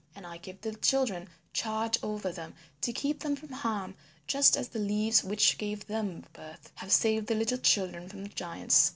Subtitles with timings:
[0.15, 3.93] And I give the children charge over them to keep them from harm
[4.25, 8.29] just as the leaves which gave them birth have saved the little children from the
[8.29, 8.89] giants.